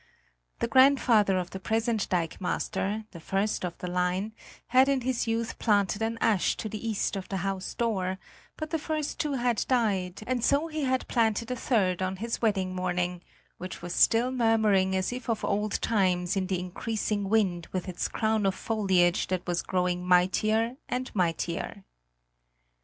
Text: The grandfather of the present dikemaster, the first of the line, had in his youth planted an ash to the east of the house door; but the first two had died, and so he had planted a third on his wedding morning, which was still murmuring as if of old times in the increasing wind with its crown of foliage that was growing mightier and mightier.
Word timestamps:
The 0.61 0.67
grandfather 0.67 1.37
of 1.37 1.51
the 1.51 1.59
present 1.59 2.09
dikemaster, 2.09 3.05
the 3.11 3.19
first 3.19 3.63
of 3.63 3.77
the 3.77 3.85
line, 3.87 4.31
had 4.69 4.89
in 4.89 5.01
his 5.01 5.27
youth 5.27 5.59
planted 5.59 6.01
an 6.01 6.17
ash 6.19 6.57
to 6.57 6.67
the 6.67 6.83
east 6.89 7.15
of 7.15 7.29
the 7.29 7.37
house 7.45 7.75
door; 7.75 8.17
but 8.57 8.71
the 8.71 8.79
first 8.79 9.19
two 9.19 9.33
had 9.33 9.63
died, 9.67 10.23
and 10.25 10.43
so 10.43 10.65
he 10.69 10.85
had 10.85 11.07
planted 11.07 11.51
a 11.51 11.55
third 11.55 12.01
on 12.01 12.15
his 12.15 12.41
wedding 12.41 12.73
morning, 12.73 13.21
which 13.59 13.83
was 13.83 13.93
still 13.93 14.31
murmuring 14.31 14.95
as 14.95 15.13
if 15.13 15.29
of 15.29 15.45
old 15.45 15.79
times 15.83 16.35
in 16.35 16.47
the 16.47 16.59
increasing 16.59 17.29
wind 17.29 17.67
with 17.71 17.87
its 17.87 18.07
crown 18.07 18.47
of 18.47 18.55
foliage 18.55 19.27
that 19.27 19.45
was 19.45 19.61
growing 19.61 20.03
mightier 20.03 20.77
and 20.89 21.11
mightier. 21.13 21.83